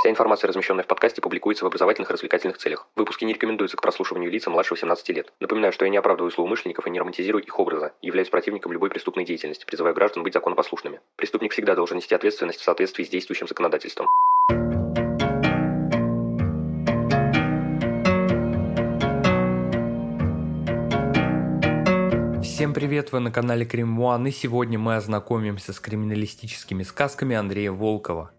[0.00, 2.88] Вся информация, размещенная в подкасте, публикуется в образовательных и развлекательных целях.
[2.96, 5.30] Выпуски не рекомендуются к прослушиванию лица младше 18 лет.
[5.40, 9.26] Напоминаю, что я не оправдываю злоумышленников и не романтизирую их образа, являюсь противником любой преступной
[9.26, 11.00] деятельности, призываю граждан быть законопослушными.
[11.16, 14.08] Преступник всегда должен нести ответственность в соответствии с действующим законодательством.
[22.42, 27.72] Всем привет, вы на канале Крим One, и сегодня мы ознакомимся с криминалистическими сказками Андрея
[27.72, 28.30] Волкова.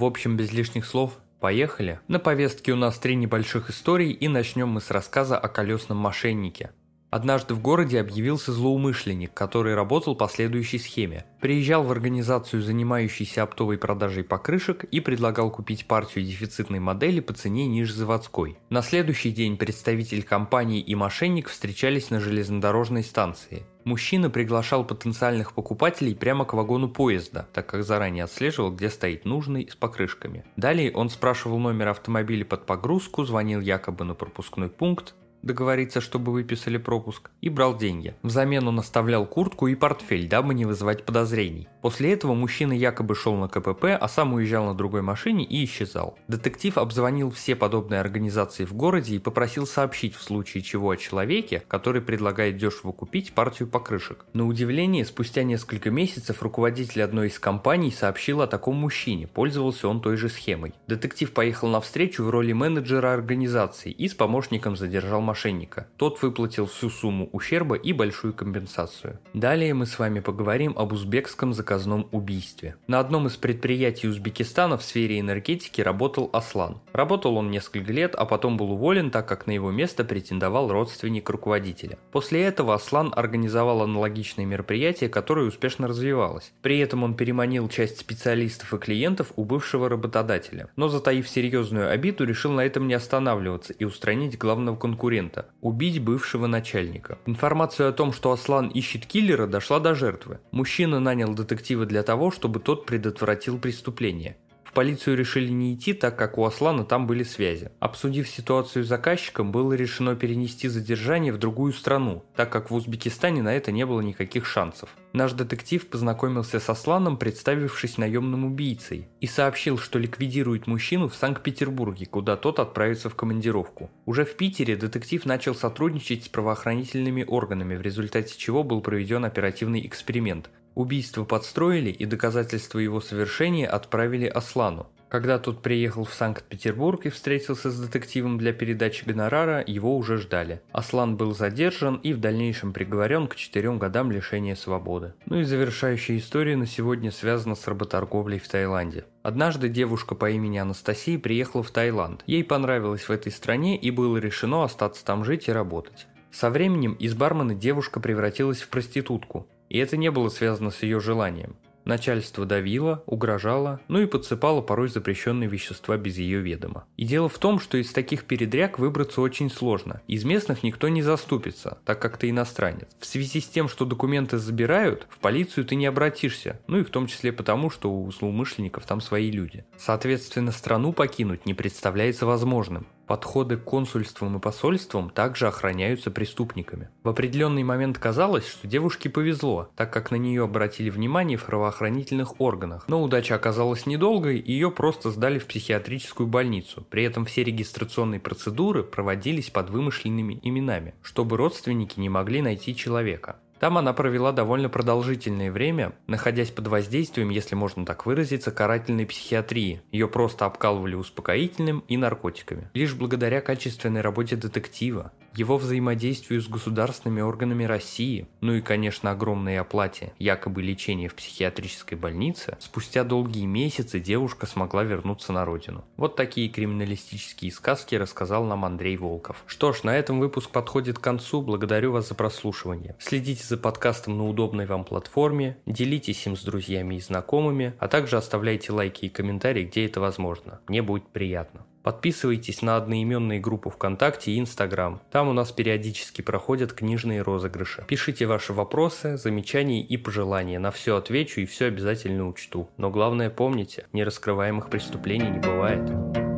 [0.00, 2.00] В общем, без лишних слов, поехали.
[2.08, 6.70] На повестке у нас три небольших историй, и начнем мы с рассказа о колесном мошеннике.
[7.10, 11.24] Однажды в городе объявился злоумышленник, который работал по следующей схеме.
[11.40, 17.66] Приезжал в организацию, занимающуюся оптовой продажей покрышек, и предлагал купить партию дефицитной модели по цене
[17.66, 18.58] ниже заводской.
[18.68, 23.64] На следующий день представитель компании и мошенник встречались на железнодорожной станции.
[23.82, 29.68] Мужчина приглашал потенциальных покупателей прямо к вагону поезда, так как заранее отслеживал, где стоит нужный
[29.68, 30.44] с покрышками.
[30.56, 36.76] Далее он спрашивал номер автомобиля под погрузку, звонил якобы на пропускной пункт, договориться, чтобы выписали
[36.76, 38.14] пропуск, и брал деньги.
[38.22, 41.68] Взамен он оставлял куртку и портфель, дабы не вызывать подозрений.
[41.82, 46.18] После этого мужчина якобы шел на КПП, а сам уезжал на другой машине и исчезал.
[46.28, 51.62] Детектив обзвонил все подобные организации в городе и попросил сообщить в случае чего о человеке,
[51.68, 54.26] который предлагает дешево купить партию покрышек.
[54.32, 60.00] На удивление, спустя несколько месяцев руководитель одной из компаний сообщил о таком мужчине, пользовался он
[60.00, 60.74] той же схемой.
[60.86, 65.86] Детектив поехал на встречу в роли менеджера организации и с помощником задержал мошенника.
[65.96, 69.20] Тот выплатил всю сумму ущерба и большую компенсацию.
[69.32, 72.74] Далее мы с вами поговорим об узбекском заказном убийстве.
[72.88, 76.80] На одном из предприятий Узбекистана в сфере энергетики работал Аслан.
[76.92, 81.30] Работал он несколько лет, а потом был уволен, так как на его место претендовал родственник
[81.30, 81.96] руководителя.
[82.10, 86.52] После этого Аслан организовал аналогичное мероприятие, которое успешно развивалось.
[86.60, 90.70] При этом он переманил часть специалистов и клиентов у бывшего работодателя.
[90.74, 96.02] Но затаив серьезную обиду, решил на этом не останавливаться и устранить главного конкурента конкурента– убить
[96.02, 97.18] бывшего начальника.
[97.26, 100.38] Информация о том, что Аслан ищет киллера, дошла до жертвы.
[100.52, 104.36] Мужчина нанял детектива для того, чтобы тот предотвратил преступление.
[104.70, 107.72] В полицию решили не идти, так как у Аслана там были связи.
[107.80, 113.42] Обсудив ситуацию с заказчиком, было решено перенести задержание в другую страну, так как в Узбекистане
[113.42, 114.90] на это не было никаких шансов.
[115.12, 122.06] Наш детектив познакомился с Асланом, представившись наемным убийцей, и сообщил, что ликвидирует мужчину в Санкт-Петербурге,
[122.06, 123.90] куда тот отправится в командировку.
[124.06, 129.84] Уже в Питере детектив начал сотрудничать с правоохранительными органами, в результате чего был проведен оперативный
[129.84, 134.86] эксперимент– Убийство подстроили и доказательства его совершения отправили Аслану.
[135.10, 140.60] Когда тот приехал в Санкт-Петербург и встретился с детективом для передачи гонорара, его уже ждали.
[140.70, 145.14] Аслан был задержан и в дальнейшем приговорен к четырем годам лишения свободы.
[145.26, 149.04] Ну и завершающая история на сегодня связана с работорговлей в Таиланде.
[149.24, 152.22] Однажды девушка по имени Анастасия приехала в Таиланд.
[152.28, 156.06] Ей понравилось в этой стране и было решено остаться там жить и работать.
[156.30, 159.48] Со временем из бармена девушка превратилась в проститутку.
[159.70, 161.56] И это не было связано с ее желанием.
[161.84, 166.84] Начальство давило, угрожало, ну и подсыпало порой запрещенные вещества без ее ведома.
[166.96, 170.02] И дело в том, что из таких передряг выбраться очень сложно.
[170.06, 172.88] Из местных никто не заступится, так как ты иностранец.
[172.98, 176.90] В связи с тем, что документы забирают, в полицию ты не обратишься, ну и в
[176.90, 179.64] том числе потому, что у злоумышленников там свои люди.
[179.78, 182.86] Соответственно, страну покинуть не представляется возможным.
[183.10, 186.90] Подходы к консульствам и посольствам также охраняются преступниками.
[187.02, 192.40] В определенный момент казалось, что девушке повезло, так как на нее обратили внимание в правоохранительных
[192.40, 192.84] органах.
[192.86, 196.86] Но удача оказалась недолгой, и ее просто сдали в психиатрическую больницу.
[196.88, 203.40] При этом все регистрационные процедуры проводились под вымышленными именами, чтобы родственники не могли найти человека.
[203.60, 209.82] Там она провела довольно продолжительное время, находясь под воздействием, если можно так выразиться, карательной психиатрии.
[209.92, 212.70] Ее просто обкалывали успокоительным и наркотиками.
[212.72, 219.58] Лишь благодаря качественной работе детектива, его взаимодействию с государственными органами России, ну и, конечно, огромной
[219.58, 225.84] оплате якобы лечения в психиатрической больнице, спустя долгие месяцы девушка смогла вернуться на родину.
[225.96, 229.42] Вот такие криминалистические сказки рассказал нам Андрей Волков.
[229.46, 231.42] Что ж, на этом выпуск подходит к концу.
[231.42, 232.96] Благодарю вас за прослушивание.
[232.98, 238.16] Следите за подкастом на удобной вам платформе, делитесь им с друзьями и знакомыми, а также
[238.16, 240.60] оставляйте лайки и комментарии, где это возможно.
[240.66, 241.64] Мне будет приятно.
[241.82, 245.00] Подписывайтесь на одноименные группы ВКонтакте и Инстаграм.
[245.10, 247.84] Там у нас периодически проходят книжные розыгрыши.
[247.88, 250.58] Пишите ваши вопросы, замечания и пожелания.
[250.58, 252.68] На все отвечу и все обязательно учту.
[252.76, 256.29] Но главное помните, нераскрываемых преступлений не бывает.